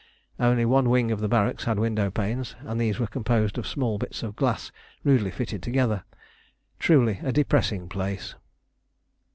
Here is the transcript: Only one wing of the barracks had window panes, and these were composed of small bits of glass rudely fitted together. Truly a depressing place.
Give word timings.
Only 0.39 0.65
one 0.65 0.89
wing 0.89 1.11
of 1.11 1.19
the 1.19 1.27
barracks 1.27 1.65
had 1.65 1.77
window 1.77 2.09
panes, 2.09 2.55
and 2.61 2.81
these 2.81 2.97
were 2.97 3.05
composed 3.05 3.59
of 3.59 3.67
small 3.67 3.99
bits 3.99 4.23
of 4.23 4.35
glass 4.35 4.71
rudely 5.03 5.29
fitted 5.29 5.61
together. 5.61 6.05
Truly 6.79 7.19
a 7.21 7.31
depressing 7.31 7.87
place. 7.87 8.33